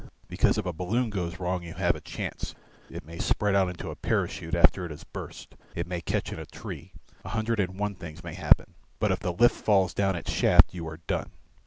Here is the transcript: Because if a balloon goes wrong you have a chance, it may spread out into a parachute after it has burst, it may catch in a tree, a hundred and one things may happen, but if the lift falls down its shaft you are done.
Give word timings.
Because 0.27 0.57
if 0.57 0.65
a 0.65 0.73
balloon 0.73 1.11
goes 1.11 1.39
wrong 1.39 1.61
you 1.61 1.75
have 1.75 1.95
a 1.95 2.01
chance, 2.01 2.55
it 2.89 3.05
may 3.05 3.19
spread 3.19 3.53
out 3.53 3.69
into 3.69 3.91
a 3.91 3.95
parachute 3.95 4.55
after 4.55 4.83
it 4.83 4.89
has 4.89 5.03
burst, 5.03 5.53
it 5.75 5.85
may 5.85 6.01
catch 6.01 6.33
in 6.33 6.39
a 6.39 6.45
tree, 6.47 6.91
a 7.23 7.29
hundred 7.29 7.59
and 7.59 7.77
one 7.79 7.93
things 7.93 8.23
may 8.23 8.33
happen, 8.33 8.73
but 8.97 9.11
if 9.11 9.19
the 9.19 9.31
lift 9.31 9.53
falls 9.63 9.93
down 9.93 10.15
its 10.15 10.31
shaft 10.31 10.73
you 10.73 10.87
are 10.87 10.97
done. 11.05 11.29